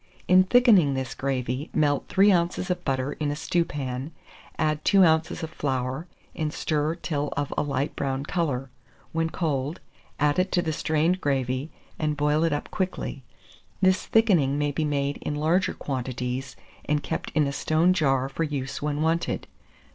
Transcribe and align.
In 0.27 0.45
thickening 0.45 0.95
this 0.95 1.13
gravy, 1.13 1.69
melt 1.75 2.07
3 2.07 2.33
oz. 2.33 2.57
of 2.71 2.83
butter 2.83 3.13
in 3.13 3.29
a 3.29 3.35
stewpan, 3.35 4.11
add 4.57 4.83
2 4.83 5.03
oz. 5.05 5.43
of 5.43 5.51
flour, 5.51 6.07
and 6.35 6.51
stir 6.51 6.95
till 6.95 7.31
of 7.37 7.53
a 7.55 7.61
light 7.61 7.95
brown 7.95 8.23
colour; 8.25 8.71
when 9.11 9.29
cold, 9.29 9.79
add 10.19 10.39
it 10.39 10.51
to 10.53 10.63
the 10.63 10.73
strained 10.73 11.21
gravy, 11.21 11.69
and 11.99 12.17
boil 12.17 12.43
it 12.43 12.51
up 12.51 12.71
quickly. 12.71 13.21
This 13.79 14.07
thickening 14.07 14.57
may 14.57 14.71
be 14.71 14.85
made 14.85 15.17
in 15.17 15.35
larger 15.35 15.75
quantities, 15.75 16.55
and 16.85 17.03
kept 17.03 17.29
in 17.35 17.45
a 17.45 17.53
stone 17.53 17.93
jar 17.93 18.27
for 18.27 18.43
use 18.43 18.81
when 18.81 19.03
wanted. 19.03 19.45